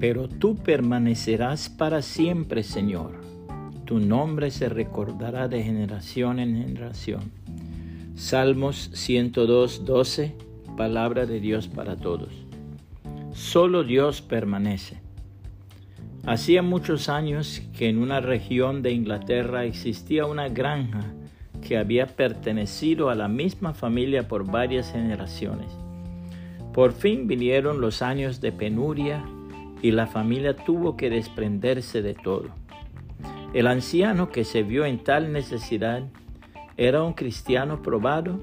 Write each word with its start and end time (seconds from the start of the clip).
Pero 0.00 0.28
tú 0.28 0.56
permanecerás 0.56 1.68
para 1.68 2.00
siempre, 2.00 2.62
Señor. 2.62 3.20
Tu 3.84 4.00
nombre 4.00 4.50
se 4.50 4.70
recordará 4.70 5.46
de 5.46 5.62
generación 5.62 6.38
en 6.38 6.56
generación. 6.56 7.30
Salmos 8.14 8.90
102, 8.94 9.84
12, 9.84 10.34
palabra 10.76 11.26
de 11.26 11.38
Dios 11.38 11.68
para 11.68 11.96
todos. 11.96 12.32
Solo 13.32 13.84
Dios 13.84 14.22
permanece. 14.22 15.00
Hacía 16.24 16.62
muchos 16.62 17.10
años 17.10 17.62
que 17.76 17.90
en 17.90 17.98
una 17.98 18.20
región 18.20 18.80
de 18.82 18.92
Inglaterra 18.92 19.66
existía 19.66 20.24
una 20.24 20.48
granja 20.48 21.12
que 21.66 21.76
había 21.76 22.06
pertenecido 22.06 23.10
a 23.10 23.14
la 23.14 23.28
misma 23.28 23.74
familia 23.74 24.28
por 24.28 24.50
varias 24.50 24.92
generaciones. 24.92 25.70
Por 26.72 26.92
fin 26.92 27.26
vinieron 27.26 27.82
los 27.82 28.00
años 28.00 28.40
de 28.40 28.52
penuria 28.52 29.24
y 29.82 29.92
la 29.92 30.06
familia 30.06 30.56
tuvo 30.56 30.96
que 30.96 31.10
desprenderse 31.10 32.02
de 32.02 32.14
todo. 32.14 32.48
El 33.52 33.66
anciano 33.66 34.30
que 34.30 34.44
se 34.44 34.62
vio 34.62 34.84
en 34.84 35.02
tal 35.02 35.32
necesidad 35.32 36.02
era 36.76 37.02
un 37.02 37.14
cristiano 37.14 37.82
probado 37.82 38.40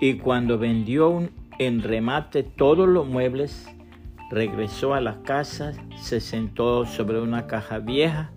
y 0.00 0.14
cuando 0.14 0.58
vendió 0.58 1.28
en 1.58 1.82
remate 1.82 2.42
todos 2.42 2.88
los 2.88 3.06
muebles, 3.06 3.66
regresó 4.30 4.94
a 4.94 5.00
la 5.00 5.22
casa, 5.22 5.72
se 5.96 6.20
sentó 6.20 6.84
sobre 6.84 7.20
una 7.20 7.46
caja 7.46 7.78
vieja 7.78 8.30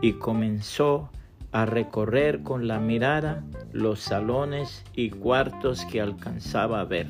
y 0.00 0.12
comenzó 0.14 1.10
a 1.52 1.66
recorrer 1.66 2.42
con 2.42 2.68
la 2.68 2.78
mirada 2.78 3.42
los 3.72 4.00
salones 4.00 4.84
y 4.94 5.10
cuartos 5.10 5.84
que 5.86 6.00
alcanzaba 6.00 6.80
a 6.80 6.84
ver. 6.84 7.08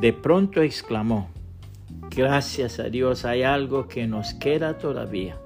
De 0.00 0.12
pronto 0.12 0.62
exclamó, 0.62 1.28
gracias 2.10 2.78
a 2.78 2.84
Dios 2.84 3.24
hay 3.24 3.42
algo 3.42 3.88
que 3.88 4.06
nos 4.06 4.34
queda 4.34 4.78
todavía. 4.78 5.36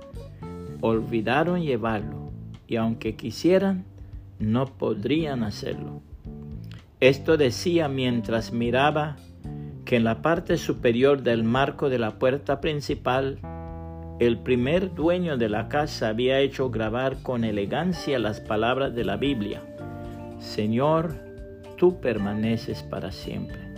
Olvidaron 0.80 1.62
llevarlo 1.62 2.30
y 2.66 2.76
aunque 2.76 3.16
quisieran, 3.16 3.84
no 4.38 4.66
podrían 4.66 5.42
hacerlo. 5.42 6.00
Esto 7.00 7.36
decía 7.36 7.88
mientras 7.88 8.52
miraba 8.52 9.16
que 9.84 9.96
en 9.96 10.04
la 10.04 10.22
parte 10.22 10.56
superior 10.56 11.22
del 11.22 11.44
marco 11.44 11.88
de 11.88 11.98
la 11.98 12.18
puerta 12.18 12.60
principal 12.60 13.38
el 14.20 14.38
primer 14.38 14.94
dueño 14.94 15.38
de 15.38 15.48
la 15.48 15.68
casa 15.68 16.08
había 16.08 16.40
hecho 16.40 16.70
grabar 16.70 17.22
con 17.22 17.42
elegancia 17.42 18.18
las 18.18 18.38
palabras 18.38 18.94
de 18.94 19.04
la 19.04 19.16
Biblia. 19.16 19.62
Señor, 20.38 21.14
tú 21.78 22.00
permaneces 22.00 22.82
para 22.82 23.12
siempre. 23.12 23.69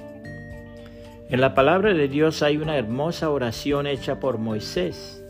En 1.33 1.41
la 1.41 1.55
palabra 1.55 1.95
de 1.95 2.09
Dios 2.09 2.43
hay 2.43 2.59
una 2.59 2.77
hermosa 2.77 3.31
oración 3.31 3.87
hecha 3.87 4.21
por 4.21 4.37
Moisés 4.37 5.25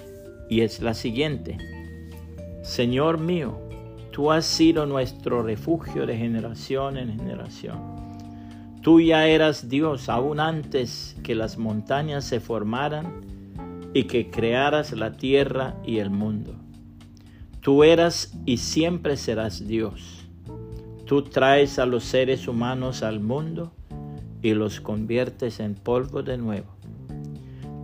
y 0.51 0.63
es 0.63 0.83
la 0.83 0.95
siguiente. 0.95 1.59
Señor 2.65 3.19
mío, 3.19 3.61
tú 4.11 4.33
has 4.33 4.45
sido 4.45 4.85
nuestro 4.85 5.45
refugio 5.45 6.05
de 6.05 6.17
generación 6.17 6.97
en 6.97 7.17
generación. 7.17 7.79
Tú 8.81 9.01
ya 9.01 9.29
eras 9.29 9.69
Dios 9.69 10.09
aún 10.09 10.41
antes 10.41 11.17
que 11.23 11.37
las 11.37 11.57
montañas 11.57 12.25
se 12.25 12.41
formaran 12.41 13.21
y 13.95 14.03
que 14.09 14.29
crearas 14.29 14.91
la 14.95 15.13
tierra 15.13 15.77
y 15.87 15.99
el 15.99 16.11
mundo. 16.11 16.57
Tú 17.61 17.85
eras 17.85 18.37
y 18.45 18.57
siempre 18.57 19.17
serás 19.17 19.69
Dios. 19.69 20.27
Tú 21.07 21.23
traes 21.23 21.79
a 21.79 21.87
los 21.87 22.03
seres 22.03 22.49
humanos 22.49 23.05
al 23.05 23.21
mundo 23.21 23.73
y 24.43 24.55
los 24.55 24.81
conviertes 24.81 25.61
en 25.61 25.75
polvo 25.75 26.23
de 26.23 26.37
nuevo. 26.37 26.67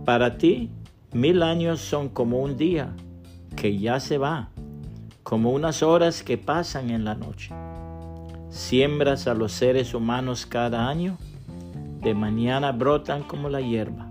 Para 0.05 0.37
ti, 0.37 0.69
mil 1.13 1.41
años 1.43 1.79
son 1.79 2.09
como 2.09 2.39
un 2.39 2.57
día 2.57 2.95
que 3.55 3.77
ya 3.77 3.99
se 3.99 4.17
va, 4.17 4.49
como 5.23 5.51
unas 5.51 5.83
horas 5.83 6.23
que 6.23 6.37
pasan 6.37 6.89
en 6.89 7.05
la 7.05 7.15
noche. 7.15 7.53
Siembras 8.49 9.27
a 9.27 9.33
los 9.33 9.51
seres 9.51 9.93
humanos 9.93 10.45
cada 10.45 10.89
año, 10.89 11.17
de 12.01 12.13
mañana 12.13 12.71
brotan 12.71 13.23
como 13.23 13.49
la 13.49 13.61
hierba 13.61 14.09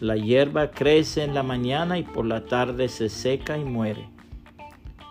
la 0.00 0.16
hierba 0.16 0.70
crece 0.70 1.24
en 1.24 1.34
la 1.34 1.42
mañana 1.42 1.98
y 1.98 2.04
por 2.04 2.24
la 2.24 2.46
tarde 2.46 2.88
se 2.88 3.10
seca 3.10 3.58
y 3.58 3.64
muere. 3.66 4.08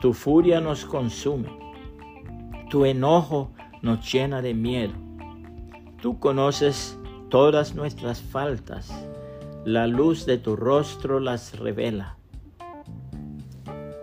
Tu 0.02 0.14
furia 0.14 0.62
nos 0.62 0.84
consume. 0.84 1.50
Tu 2.72 2.86
enojo 2.86 3.52
nos 3.84 4.12
llena 4.12 4.42
de 4.42 4.56
miedo. 4.56 4.94
Tú 6.02 6.20
conoces 6.20 6.98
todas 7.30 7.76
nuestras 7.76 8.22
faltas. 8.22 8.92
La 9.66 9.88
luz 9.88 10.26
de 10.26 10.38
tu 10.38 10.56
rostro 10.56 11.20
las 11.20 11.58
revela. 11.58 12.18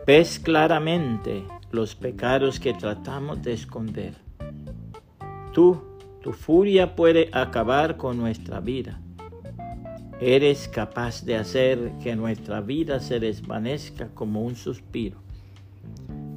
Ves 0.06 0.38
claramente 0.38 1.44
los 1.70 1.94
pecados 1.94 2.60
que 2.60 2.74
tratamos 2.74 3.42
de 3.42 3.52
esconder. 3.52 4.14
Tú, 5.52 5.82
tu 6.22 6.32
furia 6.32 6.94
puede 6.94 7.30
acabar 7.32 7.96
con 7.96 8.18
nuestra 8.18 8.60
vida 8.60 9.00
Eres 10.20 10.66
capaz 10.66 11.26
de 11.26 11.36
hacer 11.36 11.92
que 12.02 12.16
nuestra 12.16 12.62
vida 12.62 13.00
se 13.00 13.20
desvanezca 13.20 14.08
como 14.14 14.40
un 14.40 14.56
suspiro. 14.56 15.18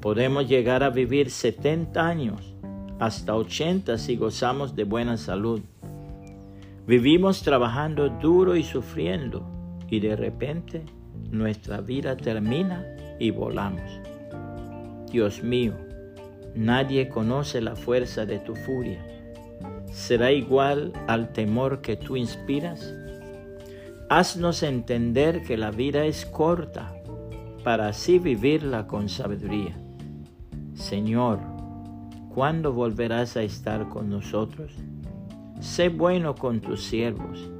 Podemos 0.02 0.50
llegar 0.50 0.84
a 0.84 0.90
vivir 0.90 1.32
70 1.32 2.06
años, 2.06 2.56
hasta 3.00 3.36
80 3.36 3.98
si 3.98 4.16
gozamos 4.18 4.76
de 4.76 4.84
buena 4.84 5.18
salud. 5.18 5.62
Vivimos 6.86 7.44
trabajando 7.44 8.10
duro 8.10 8.56
y 8.56 8.64
sufriendo 8.64 9.48
y 9.90 10.00
de 10.00 10.16
repente 10.16 10.84
nuestra 11.32 11.82
vida 11.82 12.18
termina 12.18 12.86
y 13.20 13.32
volamos. 13.32 13.90
Dios 15.12 15.44
mío, 15.44 15.74
nadie 16.56 17.10
conoce 17.10 17.62
la 17.62 17.76
fuerza 17.76 18.26
de 18.26 18.40
tu 18.40 18.56
furia. 18.56 19.06
¿Será 19.92 20.32
igual 20.32 20.94
al 21.08 21.34
temor 21.34 21.82
que 21.82 21.96
tú 21.96 22.16
inspiras? 22.16 22.94
Haznos 24.10 24.64
entender 24.64 25.44
que 25.44 25.58
la 25.58 25.72
vida 25.72 26.06
es 26.06 26.26
corta 26.26 26.94
para 27.64 27.90
así 27.90 28.20
vivirla 28.20 28.88
con 28.88 29.10
sabiduría. 29.10 29.78
Señor, 30.74 31.40
¿cuándo 32.40 32.72
volverás 32.72 33.36
a 33.36 33.44
estar 33.44 33.90
con 33.90 34.10
nosotros? 34.10 34.72
Sé 35.60 35.90
bueno 35.90 36.36
con 36.36 36.62
tus 36.62 36.86
siervos. 36.86 37.52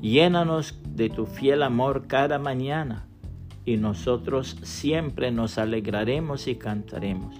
Llénanos 0.00 0.78
de 0.90 1.10
tu 1.10 1.26
fiel 1.26 1.64
amor 1.64 2.06
cada 2.06 2.38
mañana 2.38 3.08
y 3.64 3.78
nosotros 3.78 4.56
siempre 4.62 5.32
nos 5.32 5.58
alegraremos 5.58 6.46
y 6.46 6.54
cantaremos. 6.54 7.34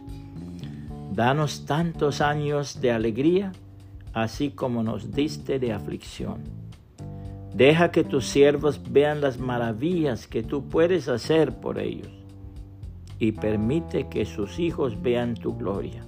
Danos 1.13 1.67
tantos 1.67 2.21
años 2.21 2.81
de 2.81 2.91
alegría, 2.91 3.53
así 4.13 4.51
como 4.51 4.83
nos 4.83 5.13
diste 5.13 5.61
de 5.61 5.73
aflicción 5.73 6.43
Deja 7.55 7.93
que 7.93 8.03
tus 8.03 8.27
siervos 8.27 8.81
vean 8.91 9.21
las 9.21 9.39
maravillas 9.39 10.27
que 10.27 10.43
tú 10.43 10.69
puedes 10.69 11.07
hacer 11.07 11.61
por 11.61 11.79
ellos 11.79 12.11
y 13.21 13.31
permite 13.31 14.09
que 14.09 14.25
sus 14.25 14.59
hijos 14.59 15.01
vean 15.01 15.35
tu 15.35 15.57
gloria. 15.57 16.05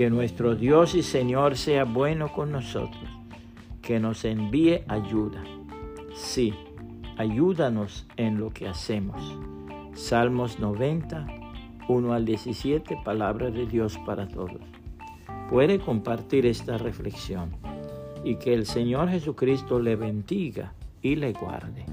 Que 0.00 0.08
nuestro 0.08 0.54
Dios 0.54 0.94
y 0.94 1.02
Señor 1.02 1.58
sea 1.58 1.84
bueno 1.84 2.32
con 2.32 2.50
nosotros, 2.50 3.04
que 3.82 4.00
nos 4.00 4.24
envíe 4.24 4.82
ayuda. 4.88 5.44
Sí, 6.14 6.54
ayúdanos 7.18 8.06
en 8.16 8.40
lo 8.40 8.48
que 8.48 8.66
hacemos. 8.66 9.20
Salmos 9.92 10.58
90, 10.58 11.26
1 11.86 12.12
al 12.14 12.24
17, 12.24 12.96
palabra 13.04 13.50
de 13.50 13.66
Dios 13.66 13.98
para 14.06 14.26
todos. 14.26 14.62
Puede 15.50 15.78
compartir 15.78 16.46
esta 16.46 16.78
reflexión 16.78 17.50
y 18.24 18.36
que 18.36 18.54
el 18.54 18.64
Señor 18.64 19.10
Jesucristo 19.10 19.80
le 19.80 19.96
bendiga 19.96 20.72
y 21.02 21.16
le 21.16 21.34
guarde. 21.34 21.84